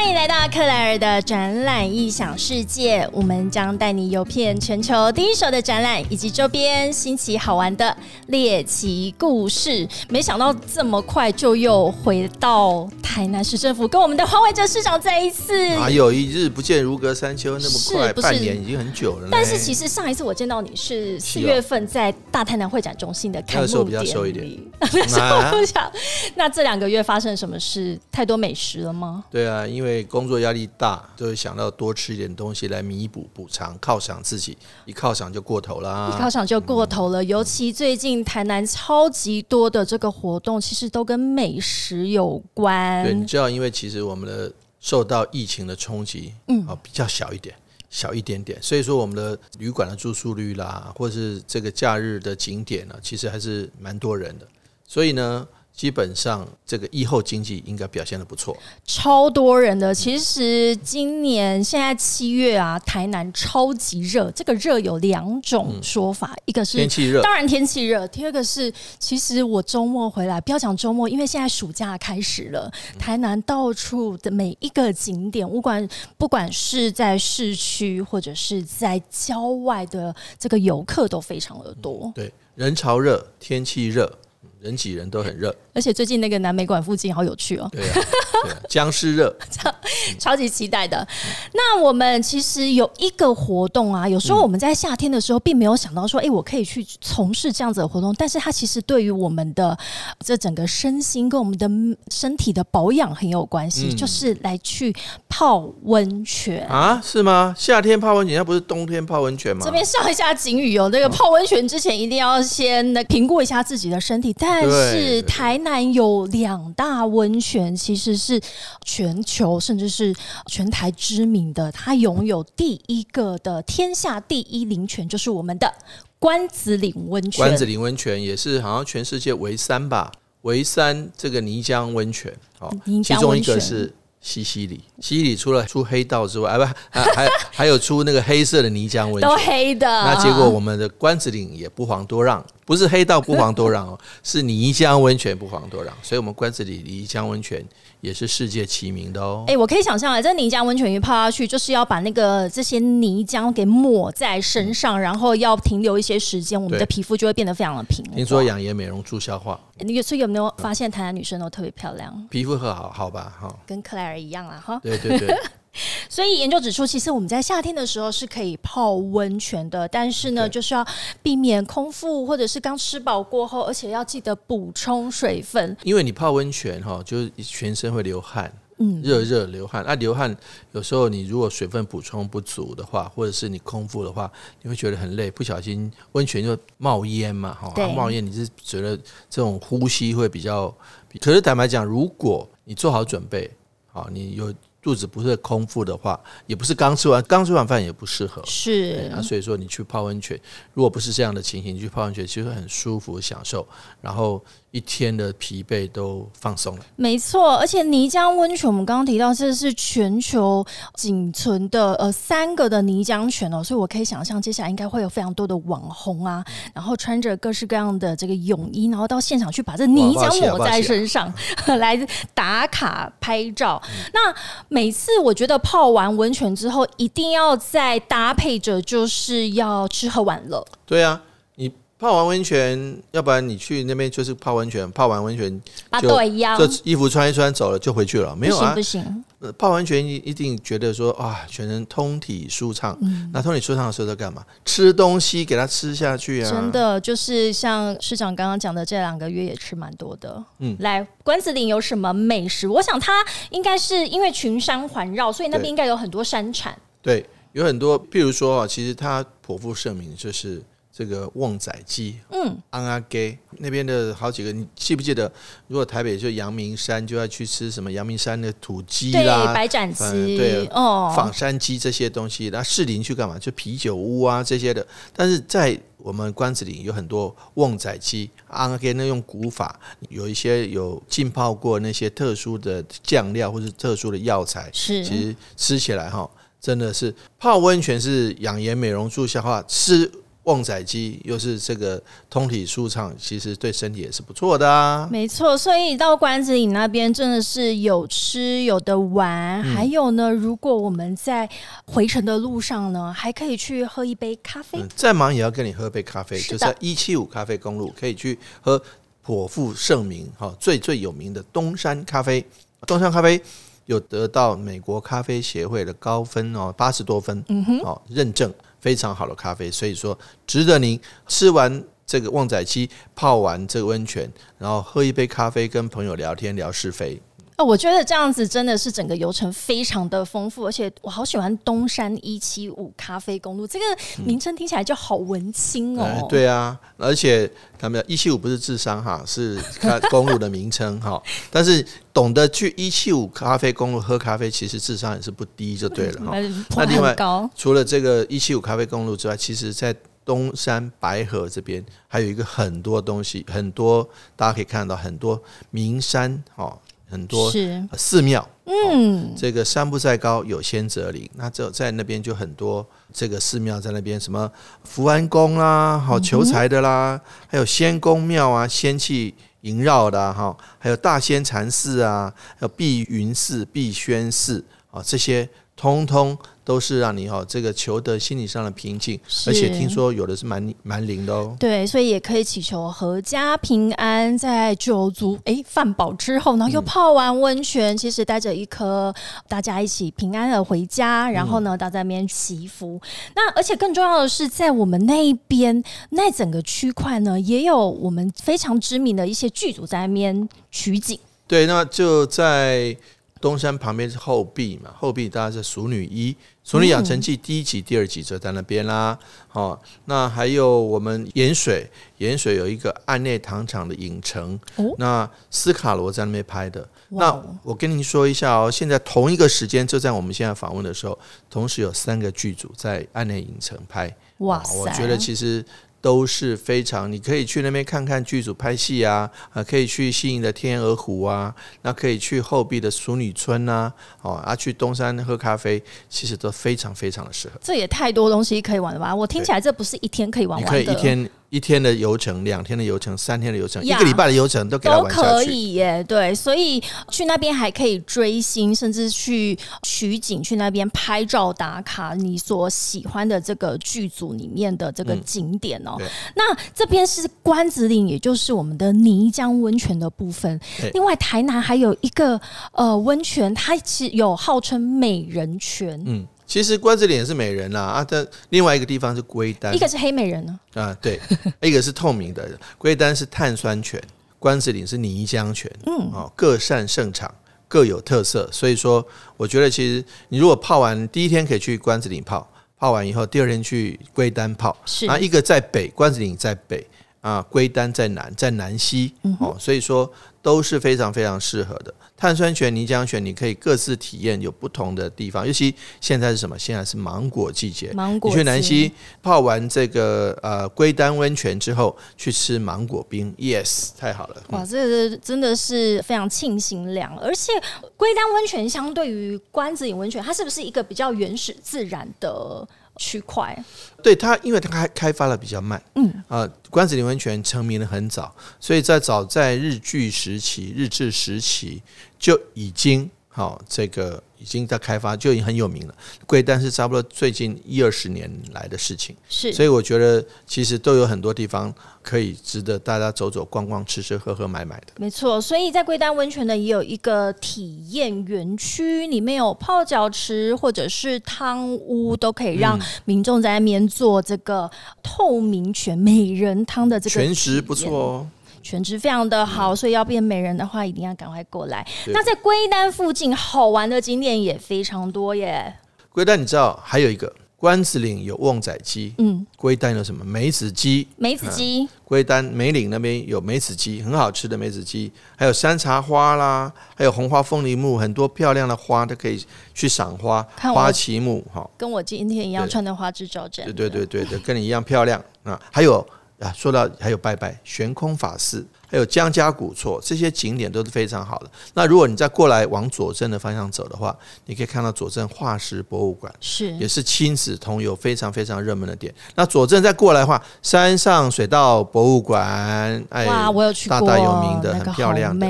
[0.00, 7.94] 欢迎来到克莱尔的展览异想世界，我们将带你游遍全球第一手的展览以及周边新奇好玩的
[8.28, 9.86] 猎奇故事。
[10.08, 15.68] 没想到这么快就又回到台南市政府，跟我们的黄伟哲市长再一次。
[15.74, 18.06] 哪有一日不见如隔三秋那么快？
[18.06, 19.28] 是不是半年已经很久了。
[19.32, 24.46] 但是其实上一次我见到你是四月份在大台南会展中心的开那个时候比较幕典熟一点。
[24.80, 25.90] 那时候我想，
[26.36, 27.98] 那这两个月发生什么事？
[28.12, 29.24] 太多美食了吗？
[29.28, 36.10] 对啊，因为工作压力大，就会想到多吃一点东西来弥补补偿犒赏自己，一犒赏就过头啦。
[36.12, 43.04] 一犒赏就过头了，尤其最近台南超级多的这个活动，其实都跟美食有关。
[43.04, 47.54] 对，你知道，因为其实我们的受到疫情的冲击，嗯，啊，比较小一点，
[47.90, 54.46] 小一点点，所以说我们的旅馆的住宿率啦，或是这个假日的景点呢，其实还是蛮多人的。
[54.86, 55.46] 所以呢，
[55.78, 58.56] 基本上这个疫后经济应该表现的不错。
[58.84, 59.94] 超多人的。
[59.94, 64.28] 其实今年现在七月啊，台南超级热。
[64.32, 72.68] 这个热有两种说法，一个是天气热当然天气热；第二个是，其实我周末回来，不要讲周末，因为现在暑假开始了，
[72.98, 82.10] 台南到处的每一个景点，不管不管是在市区或者是在郊外的这个游客都非常的多。
[82.16, 84.12] 对，人潮热，天气热，
[84.60, 85.54] 人挤人都很热。
[85.74, 89.34] 而且最近那个南美馆附近好有趣哦，对啊，对啊， 僵尸热，
[90.18, 91.06] 超级期待的。
[91.52, 99.76] 那我们其实有一个活动啊，有时候我们在夏天的时候，并没有想到说，哎、我可以去从事这样子的活动，但是它其实对于我们的
[100.24, 101.68] 这整个身心跟我们的
[102.10, 104.92] 身体的保养很有关系，就是来去
[105.28, 106.66] 泡温泉。
[106.66, 107.54] 啊，是吗？
[107.56, 109.62] 夏天泡温泉，那不是冬天泡温泉吗？
[109.64, 114.34] 这边上一下警语哦，那个泡温泉之前一定要先那评估一下自己的身体。
[114.38, 118.40] 但对是台南有两大温泉，其实是
[118.84, 120.14] 全球甚至是
[120.46, 125.72] 全台知名的，它拥有第一个的天下第一灵泉，就是我们的
[126.18, 127.46] 关子岭温泉。
[127.46, 130.10] 关子岭温泉也是好像全世界唯三吧，
[130.42, 139.46] 唯三这个泥浆温泉，哦泥，其中一个是西西里，西西里除了出黑道之外， 啊不，还还还有出那个黑色的泥浆温泉都泉。
[139.46, 147.64] 黑的，那结果我们的关子岭也不遑多让，不是黑道不遑多让哦，是泥浆温泉不遑多让，所以我们关子岭泥浆温泉
[148.00, 149.56] 也是世界齐名的哦哎、。
[149.56, 158.16] 我可以想象啊，这泥浆温泉浴泡下去，就是要把那个这些泥浆给抹在身上，然后要停留一些时间，我们的皮肤就会变得非常的平滑。
[158.16, 164.80] 听说养颜美容助消化，那个，所以有没有发现台南女生都特别漂亮，皮肤很好，好吧，哈、跟克莱尔一样啦，哈。
[164.82, 165.28] 对对对，
[166.08, 170.86] 所以研究指出，其实我们在夏天的时候是可以泡温泉的，但是呢，就是要
[171.22, 175.76] 避免空腹或者是刚吃饱过后，而且要记得补充水分。
[175.82, 179.84] 因为你泡温泉哈，就是全身会流汗，嗯，热热流汗。
[179.86, 180.36] 那、流汗
[180.72, 184.30] 有时候你如果水分补充不足的话，或者是你空腹的话，
[184.62, 188.96] 你会觉得很累，不小心温泉就冒烟嘛，哈、啊冒烟你是觉得
[189.30, 190.74] 这种呼吸会比较。
[191.20, 193.50] 可是坦白讲，如果你做好准备，
[193.90, 194.52] 好，你有
[194.88, 198.42] 肚子不是空腹的话，也不是刚吃完刚吃完饭也不适合。
[198.46, 200.40] 是那所以说你去泡温泉，
[200.72, 203.68] 如果不是这样的情形，你去泡温泉其实很舒服、享受，
[204.00, 206.84] 然后一天的疲惫都放松了。
[206.96, 221.30] 没错，而且泥浆温泉，我们刚刚提到这是全球仅存的呃三个的泥浆泉哦，所以我可以想象接下来应该会有非常多的网红啊，然后穿着各式各样的这个泳衣，然后到现场去把这泥浆抹在身上
[221.78, 221.94] 来
[222.32, 223.82] 打卡拍照。
[224.14, 224.34] 那
[224.68, 230.64] 每次我觉得泡完温泉之后，一定要再搭配着就是要吃喝玩乐。
[230.86, 231.20] 对啊，
[231.56, 239.08] 你泡完温泉，要不然你去那边就是泡温泉，泡完温泉啊，就对一样，这衣服穿一穿走了就回去了，没有啊不行不？
[239.08, 242.98] 行，呃泡完泉一一定觉得说啊，全身通体舒畅。
[243.02, 244.44] 嗯那通体舒畅的时候在干嘛？
[244.64, 246.50] 吃东西给它吃下去啊！
[246.50, 250.42] 真的就是像市长刚刚讲的，这两个月也吃蛮多的。
[250.58, 252.66] 嗯，来关子岭有什么美食？
[252.66, 256.76] 我想它应该是因为群山环绕，所以那边应该有很多山产。
[257.00, 260.60] 对，有很多，譬如说啊，其实它颇负盛名，就是
[260.98, 265.30] 这个旺仔鸡，嗯，安阿给那边的好几个，你记不记得？
[265.68, 273.38] 如果台北就阳明山，就要去吃什么阳明山的土鸡对，啦，白斩鸡，嗯对哦，仿山鸡这些东西，那士林去干嘛？
[273.38, 274.84] 就啤酒屋啊这些的。
[275.14, 279.78] 但是在我们关子岭有很多旺仔鸡，安阿给那用古法，
[280.08, 286.28] 有一些有浸泡过那些特殊的酱料或是特殊的药材，是其实吃起来哈，
[286.60, 290.10] 真的是泡温泉是养颜美容助消化，吃
[290.48, 295.06] 旺仔鸡又是这个通体舒畅，其实对身体也是不错的啊。
[295.12, 301.46] 没错，所以到关子岭那边真的是有吃有的玩，还有呢，如果我们在
[301.84, 304.82] 回程的路上呢，还可以去喝一杯咖啡。
[304.96, 308.82] 再忙也要跟你喝杯咖啡，就在一七五咖啡公路可以去喝
[309.20, 312.42] 颇负盛名哈最最有名的东山咖啡。
[312.86, 313.38] 东山咖啡
[313.84, 318.50] 有得到美国咖啡协会的高分哦，八十多分，嗯哼，哦认证。
[318.80, 327.20] 非常好的咖啡，所以说值得您吃完这个旺仔鸡，泡完这个温泉，然后喝一杯咖啡，跟朋友聊天聊是非。
[327.58, 333.84] 哦，我觉得这样子真的是整个游程非常的丰富，而且我好喜欢东山一七五咖啡公路这个
[334.24, 336.24] 名称听起来就好文青哦。
[336.28, 339.58] 对啊，而且他们一七五不是智商哈，是
[340.08, 341.20] 公路的名称哈。
[341.50, 341.84] 但是
[342.14, 346.36] 懂得去一七五咖啡公路喝咖啡，其实智商也是不低，就对了哈。
[346.76, 347.16] 那另外，
[347.56, 349.92] 除了这个一七五咖啡公路之外，其实在
[350.24, 356.78] 东山白河这边还有一个很多东西，很多大家可以看到很多名山哈。
[357.10, 357.50] 很多
[357.96, 361.28] 寺庙，嗯，这个山不在高，有仙则灵。
[361.34, 364.50] 那这在那边就很多这个寺庙在那边，什么
[364.84, 376.36] 福安宫啦，好求财的啦，还有仙宫庙啊，仙气萦绕的哈，还有大仙禅寺啊，还有碧云寺、碧轩寺啊，这些通通。
[376.68, 381.56] 都是让你哈这个求得心理上的平静，而且听说有的是蛮蛮灵的哦。
[381.58, 389.10] 对，所以也可以祈求阖家平安，在酒足哎饭饱之后，然后又泡完温泉，其实带着一颗
[389.48, 393.00] 大家一起平安的回家，然后呢到那边祈福。
[393.34, 401.18] 那而且更重要的是，在我们那一边那整个区块呢，也有我们非常知名的一些剧组在那边取景。
[401.46, 402.94] 对，那就在。
[403.40, 406.32] 东山旁边是后壁嘛，后壁当然是《熟女一》
[406.64, 409.18] 《熟女养成记》第一集、第二集就在那边啦。
[409.52, 411.88] 哦，那还有我们盐水，
[412.18, 414.58] 盐水有一个暗内糖厂的影城，
[414.98, 416.88] 那斯卡罗在那边拍的。
[417.10, 417.32] 那
[417.62, 421.18] 我跟您说一下哦，现在同一个时间，就在我们现在访问的时候，
[421.48, 424.14] 同时有三个剧组在暗内影城拍。
[424.38, 425.64] 哇，我觉得其实。
[426.08, 437.60] 都是非常，你可以去那边看看剧组拍戏啊，啊，可以去西营的天鹅湖啊，那可以去后壁的淑女村呐，哦，啊，去东山喝咖啡，其实都非常非常的适合。
[437.60, 439.14] 这也太多东西可以玩了吧？
[439.14, 440.70] 我听起来这不是一天可以玩完的。
[440.70, 441.28] 可以一天。
[441.50, 445.14] 一天的游程，两天的游程，三天的游程，一个礼拜的游程都给他玩。
[445.14, 455.96] 都可以耶，对，所以去那边还可以追星，甚至去取景，去那边拍照打卡你所喜欢的这个剧组里面的这个景点哦。
[456.36, 460.60] 那这边是关子岭，也就是我们的泥浆温泉的部分。
[460.92, 462.38] 另外，台南还有一个
[462.72, 465.98] 呃温泉，它其实有号称美人泉。
[466.04, 466.26] 嗯。
[466.48, 470.58] 其实关子岭是美人啦啊，但另外一个地方是龟丹，一个是黑美人呢？
[470.72, 471.20] 啊，对，
[471.60, 472.48] 一个是透明的，
[472.78, 474.02] 龟丹是碳酸泉，
[474.38, 477.32] 关子岭是泥浆泉，嗯，哦，各擅胜场，
[477.68, 479.06] 各有特色，所以说
[479.36, 485.06] 我觉得其实你如果泡完第一天可以去关子岭泡，泡完以后第二天去龟丹泡，是。
[485.06, 486.86] 啊，一个在北，关子岭在北
[487.20, 490.10] 啊，龟丹在南，在南西，哦，所以说
[490.40, 491.92] 都是非常非常适合的。
[492.16, 495.46] 碳酸泉、泥浆泉，你可以各自体验有不同的地方。
[495.46, 496.58] 尤其现在是什么？
[496.58, 497.92] 现在是芒果季节。
[497.92, 498.30] 芒果。
[498.30, 498.90] 你去南溪
[499.22, 504.42] 泡完这个呃龟丹温泉之后，去吃芒果冰，yes，太好了。
[504.50, 507.16] 哇，这个真的是非常庆幸凉。
[507.18, 507.52] 而且
[507.96, 512.66] 龟丹温泉相对于关子岭温泉，它是不是一个比较原始自然的？
[512.98, 513.56] 区块，
[514.02, 516.12] 对它，因为它开开发的比较慢，嗯。
[516.28, 521.82] 啊，关子岭温泉成名的很早，所以在早在日据时期、日治时期
[522.18, 523.08] 就已经
[523.38, 524.22] 好这个。
[524.40, 525.94] 已经在开发，就已经很有名了。
[526.24, 529.52] 贵丹是差不多最近一二十年来的事情，是。
[529.52, 534.92] 所以我觉得其实都有很多地方可以值得大家走走逛逛、吃吃喝喝、买买的。
[534.98, 544.70] 没错，所以在贵丹温泉呢，也有一个体验园区，里面有泡脚池或者是汤屋，都可以让民众在那边做这个
[545.02, 548.26] 透明泉美人汤的这个全食不错哦。
[548.62, 551.86] 全职非常的好，所以要变美人的话，一定要赶快过来。
[552.06, 555.74] 那在龟丹附近好玩的景点也非常多耶。
[556.10, 561.06] 龟丹你知道还有一个关子岭有旺仔鸡，嗯，龟丹有什么梅子鸡？
[561.16, 561.88] 梅子鸡。
[562.04, 570.42] 龟丹梅岭那边有梅子鸡，很好吃的梅子鸡，还有山茶花啦，还有红花凤梨木，很多漂亮的花都可以去赏花。
[570.56, 573.66] 花旗木哈，跟我今天一样穿的花枝招展。
[573.66, 575.60] 对对对对对，跟你一样漂亮啊！
[575.72, 576.06] 还有。
[576.38, 581.50] 啊，说到还有拜拜悬空法寺，还有江家古厝，这些景点都是非常好的。
[581.74, 584.16] 那如果你再过来往左镇的方向走的话，
[584.46, 589.12] 你可以看到左镇化石博物馆，是也是亲子同游非常非常热门的点。
[589.34, 595.46] 那左镇再过来的话，山上水稻博物馆，哎，哇，我有去过，大大有名的，那个很漂亮的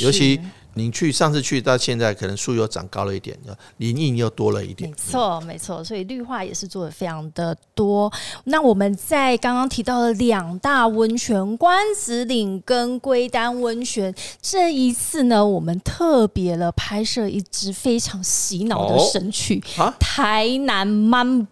[0.00, 0.40] 尤其
[0.74, 3.38] 是您去上次去到现在，可能树又长高了一点，
[3.76, 4.96] 林荫又多了一点没。
[4.96, 8.12] 错，没错，所以绿化也是做的非常的多。
[8.44, 21.46] 那我们在刚刚提到的两大温泉关子岭跟龟丹温泉，这一次呢，我们特别了拍摄一支非常洗脑的哦神曲《啊台南 Mambo》。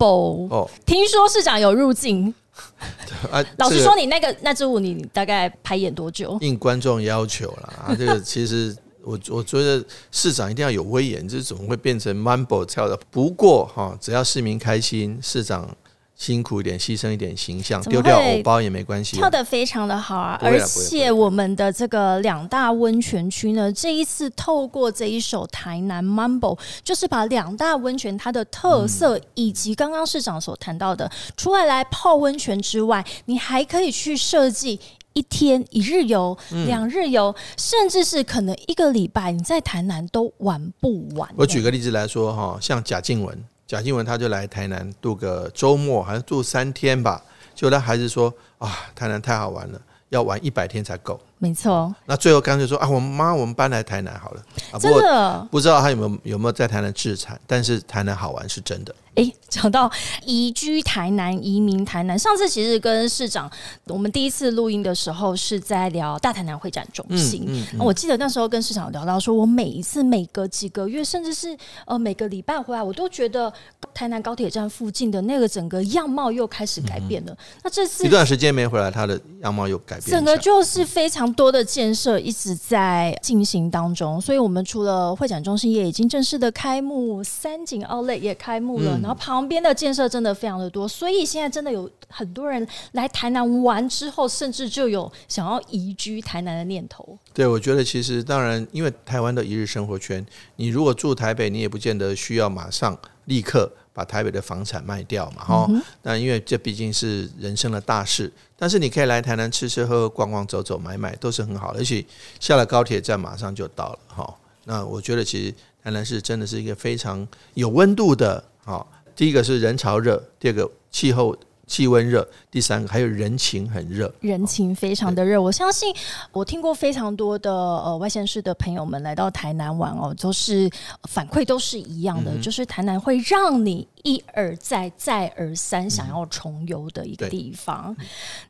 [0.49, 2.35] 哦，听说市长有入境，
[3.31, 6.39] 啊，老实这个说，你那个那支舞你大概排演多久？
[6.41, 12.99] 应观众要求啦，啊，这个其实我我觉得市长一定要有威严，这怎么会变成 mumble 跳的？
[13.11, 15.69] 不过哈，只要市民开心，市长
[16.14, 19.21] 辛苦一点，牺牲一点形象，丢掉会偶包也没关系啊。
[19.21, 34.78] 跳的非常的好啊，而且我们的这个两大温泉区呢，这一次透过这一首台南 mumble，就是把两大温泉它的特色，嗯以及刚刚市长所谈到的，除了来泡温泉之外，你还可以去设计。
[35.12, 41.29] 一天一日游、嗯两日游，甚至是可能一个礼拜，你在台南都玩不完。
[41.37, 43.37] 我举个例子来说哈，像贾静雯，
[43.67, 47.23] 贾静雯她就来台南度个周末，好像住三天吧。
[47.55, 51.19] 结果她孩子说啊，台南太好玩了，要玩一百天才够。
[51.38, 54.43] 没错，那最后干脆说啊，我们妈，我们搬来台南好了。
[54.71, 55.49] 啊，真的。
[55.50, 58.95] 不知道他有没有有没有在台南自产，但是台南好玩是真的。
[59.17, 59.90] 诶， 讲到
[60.25, 63.50] 移居台南、移民台南，上次其实跟市长
[63.87, 67.45] 我们第一次录音的时候是在聊大台南会展中心。
[67.47, 73.52] 嗯那我记得那时候跟市长聊到说，我每一次每隔几个月，甚至是呃每个礼拜回来，我都觉得
[73.93, 77.37] 台南高铁站附近的那个整个样貌又开始改变了。
[77.62, 80.11] 那这次一段时间没回来，它的样貌又改变。
[80.11, 97.19] 整个就是非常多的建设一直在进行当中，所以我们除了会展中心也已经正式的开幕，三井奥莱也开幕了，嗯然后旁边的建设真的非常的多，所以现在真的有很多人来台南玩之后，甚至就有想要移居台南的念头。
[97.33, 100.25] 对，我觉得其实当然，因为台湾的一日生活圈，
[100.57, 105.71] 你如果住台北，你也不见得需要马上立刻把台北的房产卖掉嘛，哈、
[106.02, 111.80] 那因为这毕竟是人生的大事，但是你可以来台南吃吃喝喝、逛逛走走、买买，都是很好的。
[111.80, 112.04] 而且
[112.38, 114.35] 下了高铁站马上就到了，哈。
[114.64, 118.87] 那我觉得其实台南市真的是一个非常有温度的，哈。
[119.17, 121.37] 第一个是人潮热，第二个气候
[121.67, 124.12] 气温热，第三个还有人情很热。
[124.21, 125.95] 人情非常的热，我相信
[126.33, 130.71] 我听过非常多的呃外县市的朋友们来到台南玩哦，都是
[131.09, 137.97] 反馈都是一样的，就是台南会让你一而再再而三想要重游的一个地方。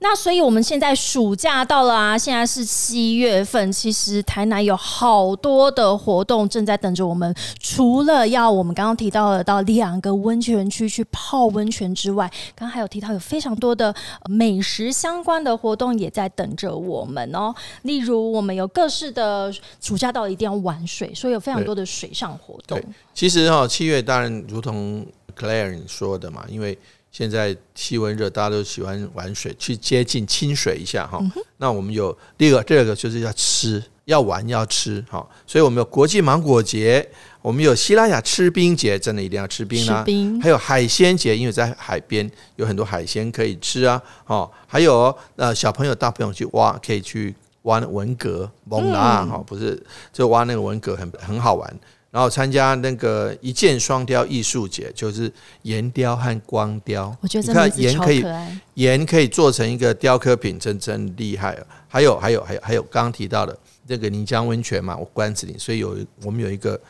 [0.01, 7.35] 那所以我们现在暑假到了啊，现在是七月份，其实台南有好多的活动正在等着我们。
[7.59, 17.55] 除了要我们刚刚提到的到两个温泉区去泡温泉之外，刚刚还有提到有非常多的呃美食相关的活动也在等着我们哦。
[17.83, 22.81] 例如，我们有各式的暑假到一定要玩水，所以有非常多的水上活动。
[23.15, 26.77] 其实哈、七月当然如同 Claire 你说的嘛，因为
[27.11, 37.07] 现在气温热，大家都喜欢玩水，去接近清水一下哈、嗯那我们有第二个，第二个就是要吃，要玩要吃哈、所以我们有国际芒果节，
[37.43, 40.03] 我们有希拉雅吃冰节，真的一定要吃冰啊。
[40.05, 44.01] 冰还有海鲜节，因为在海边有很多海鲜可以吃啊。
[44.27, 49.83] 哦，还有呃小朋友大朋友去挖，可以去挖文革蒙拉哈，不是
[50.13, 51.81] 就挖那个文革很很好玩。
[52.11, 57.17] 然后参加那个一箭双雕艺术节，就是岩雕和光雕。
[57.21, 58.61] 我觉得你看名字超盐可以可爱。
[58.75, 61.67] 盐可以做成一个雕刻品，真真厉害了。
[61.87, 66.81] 还有还有还有还有刚刚提到的那个泥浆温泉嘛，我关子岭，所以有我们有一个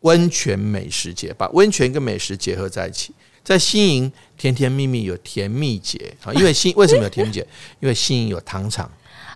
[0.00, 3.12] 温泉美食节，把温泉跟美食结合在一起。
[3.44, 7.44] 在新营甜甜蜜蜜有甜蜜节啊，因为新为什么有甜蜜节？
[7.80, 8.88] 因为新营有糖厂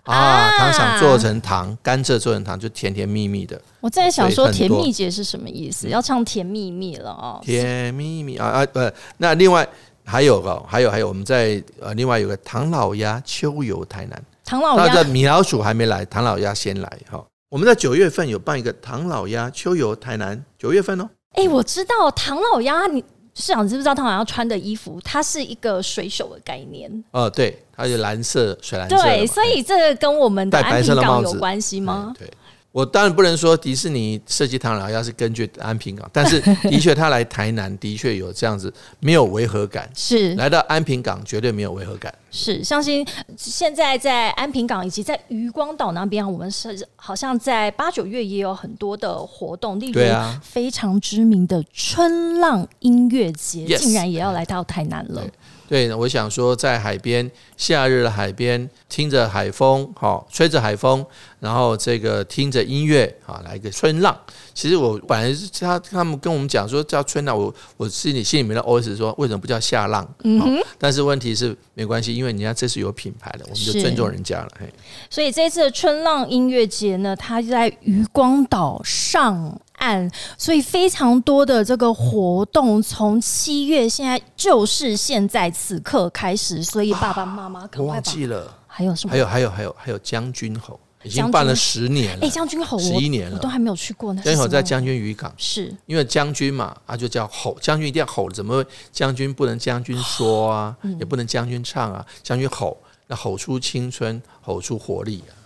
[0.07, 3.59] 啊，啊糖厂做成糖，甘蔗做成糖，就甜甜蜜蜜的。
[3.79, 5.87] 我在想说，甜蜜节是什么意思？
[5.89, 7.39] 要唱甜蜜蜜了哦。
[7.41, 9.67] 甜蜜蜜啊啊呃，那另外
[10.03, 17.23] 还有个，还有还有，我们在呃另外有个唐老鸭秋游台南，唐老鸭米老鼠还没来，唐老鸭先来哈。
[17.49, 23.03] 我们在九月份有办一个唐老鸭秋游台南，九月份哦，哎、我知道唐老鸭，你
[23.39, 26.91] 市长知不知道他好像穿的衣服，它是一个水手的概念。
[27.11, 32.13] 呃对，它是蓝色水蓝色，对，所以这个跟我们的安平港有关系吗？
[32.17, 32.27] 对，
[32.71, 40.35] 我当然不能说迪士尼设计唐老鸭是根据安平港，但是 的确他来台南的确有这样子没有违和感，是。
[40.35, 42.13] 来到安平港绝对没有违和感。
[42.29, 50.01] 是，相信现在在安平港以及在渔光岛那边，我们是好像在八九月也有很多的活动，例如
[50.43, 55.23] 非常知名的春浪音乐节，竟然也要来到台南了。
[55.67, 61.05] 对，我想说，在海边，夏日的海边，听着海风，好，吹着海风，
[61.41, 64.17] 然后这个听着音乐，啊，来一个春浪。
[64.53, 70.07] 其实我本来是他他们跟我们讲说叫春浪，我我心里心里面的 OS 说，为什么不叫夏浪？
[70.23, 74.47] 嗯但是问题是没关系，因为人家这是有品牌的，我们就尊重人家了。
[74.59, 74.73] 嘿，
[75.09, 79.59] 所以这次的春浪音乐节呢，它在渔光岛上。
[79.77, 89.11] 案，所以非常多的这个活动，从七月现在就是现在此刻开始，所以爸爸妈妈我忘记了，还有什么？
[89.11, 92.25] 还有还有还有还有将军吼，已经办了十年了。
[92.25, 94.21] 哎，将军吼十一年了，我都还没有去过呢。
[94.23, 105.36] 将军吼在将军渔港，是因为将军嘛，啊就叫吼，将军一定要吼，怎么将军不能将军说啊，也不能将军唱啊，将军吼，那吼出青春，吼出活力啊。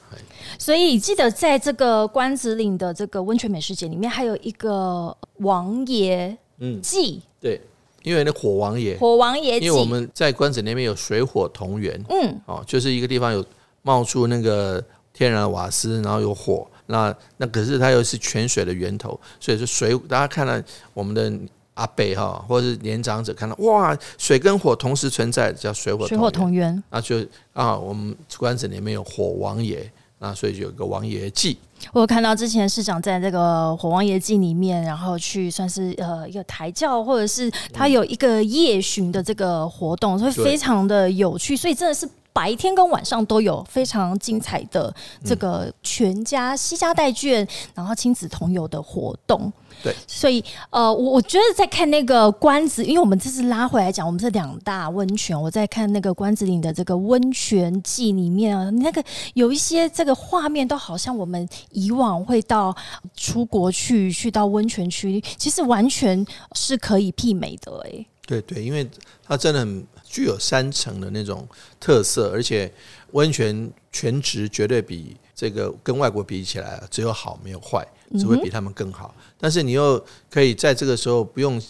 [0.58, 7.60] 所以记得在这个关子岭的这个温泉美食节里面，还有一个王爷嗯祭，对，
[8.04, 13.44] 因为那火王爷，火王爷，因为我们在关子那边有水火同源，嗯，哦，就是一个地方有
[13.82, 20.62] 冒出那个天然瓦斯，然后有火，那那可是它又是泉水的源头，所以说水，大家看到
[20.94, 21.32] 我们的
[21.74, 29.92] 阿北哈，或者是年长者看到哇，水跟火同时存在，叫水火水火同源，那就啊，我们关子里面有火王爷。
[30.24, 31.58] 那所以就有个王爷祭，
[31.94, 42.08] 我有看到之前市长在这个火王爷祭里面，然后去算是呃一个抬轿，或者是他有一个夜巡的这个活动，所以非常的有趣，所以真的是。
[42.34, 49.52] 白天跟晚上都有非常精彩的这个全家西家带眷，然后亲子同游的活动。
[49.84, 62.76] 对，所以呃，我我觉得在看那个关子，因为我们这次拉回来讲，我们这两大温泉，我在看那个关子岭的这个温泉季里面啊，那个有一些这个画面，都好像我们以往会到
[63.16, 66.24] 出国去，去到温泉区，其实完全
[66.54, 68.06] 是可以媲美的哎。
[68.28, 68.88] 对对，因为
[69.26, 69.88] 它真的很。
[70.12, 71.48] 具有三层的那种
[71.80, 72.70] 特色，而且
[73.12, 77.88] 温泉全职绝对比这个跟外国比起来只有好没有坏，
[78.20, 79.16] 只会比他们更好。
[79.40, 81.62] 但是你又可以在这个时候不用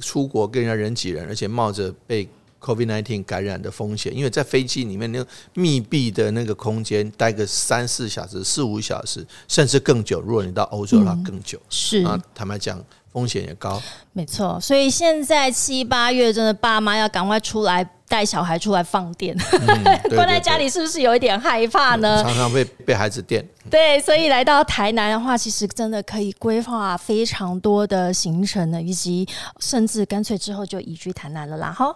[0.00, 2.28] 出国跟人家人挤人，而且冒着被
[2.60, 10.20] COVID-19 感染的风险，因为在飞机里面那个密闭的那个空间待个三四小时、四五小时，甚至更久。
[10.20, 11.60] 如果你到欧洲的话，更久。
[11.68, 12.80] 是啊，坦白讲。
[13.10, 13.82] 风险也高，
[14.18, 17.88] 没错，所以现在七八月真的爸妈要赶快出来。
[18.10, 19.36] 带小孩出来放电，
[20.16, 22.22] 关在家里是不是有一点害怕呢？
[22.22, 23.46] 常常被被孩子电。
[23.70, 29.28] 对，所以来到台南的话，其实真的可以规划非常多的行程呢，以及
[29.60, 31.70] 甚至干脆之后就移居台南了啦。
[31.70, 31.94] 哈，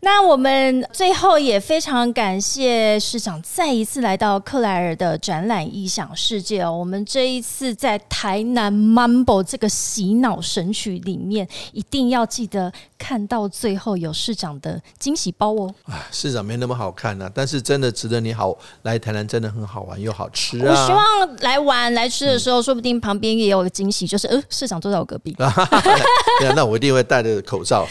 [0.00, 6.72] 那我们最后也非常感谢市长再一次来到克莱尔的展览异想世界哦。
[6.72, 12.72] 我们这一次在台南 Mumble 这个洗脑神曲里面，一定要记得
[13.04, 15.30] 看到最后有市长的惊喜。
[15.36, 20.70] 包哦，啊，市长没那么好看呢，但是真的值得你好来台南，真的很好玩又好吃啊！
[20.70, 25.36] 我希望来玩来吃的时候，说不定旁边也有个惊喜，就是呃，市长坐在我隔壁。
[26.54, 27.84] 那我一定会戴着口罩，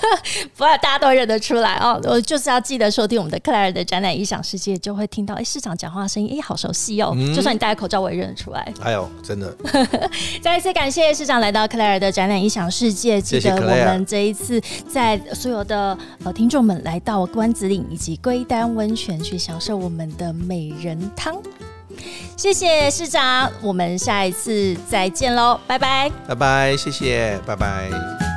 [0.56, 1.98] 不然大家都认得出来哦。
[2.04, 7.16] 我就是要记得收听我们的克莱尔的展览异想世界，就会听到哎，市长讲话声音，哎，好熟悉哦。
[7.34, 8.74] 就算你戴着口罩，我也认得出来。
[8.82, 9.56] 哎呦，真的！
[10.42, 14.57] 再一次感谢市长来到克莱尔的展览异想世界，记得我们这一次
[14.88, 16.78] 在所有的呃听众们。
[16.88, 21.36] 来到关子岭以及龟丹温泉去享受我们的美人汤，
[22.36, 28.27] 谢谢市长，我们下一次再见喽，拜拜，拜拜，谢谢，拜拜。